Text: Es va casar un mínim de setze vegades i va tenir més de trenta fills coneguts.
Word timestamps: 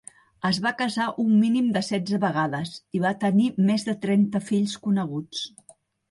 Es 0.49 0.59
va 0.61 0.69
casar 0.77 1.05
un 1.23 1.33
mínim 1.41 1.65
de 1.75 1.83
setze 1.87 2.19
vegades 2.23 2.71
i 2.99 3.01
va 3.03 3.11
tenir 3.25 3.49
més 3.67 3.85
de 3.91 3.95
trenta 4.07 4.41
fills 4.47 4.73
coneguts. 4.87 5.43